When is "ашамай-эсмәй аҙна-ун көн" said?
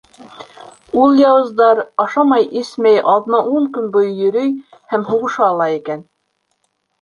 2.05-3.91